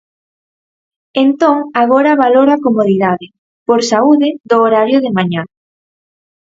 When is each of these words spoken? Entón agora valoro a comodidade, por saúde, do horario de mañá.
Entón 1.23 1.57
agora 1.81 2.19
valoro 2.23 2.51
a 2.53 2.61
comodidade, 2.65 3.27
por 3.67 3.79
saúde, 3.91 4.29
do 4.49 4.55
horario 4.63 4.97
de 5.05 5.11
mañá. 5.17 5.43